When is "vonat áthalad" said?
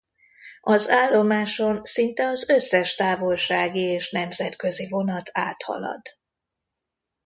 4.89-6.01